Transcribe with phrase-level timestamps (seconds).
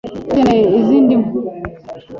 [0.17, 1.39] Dukeneye izindi nkwi.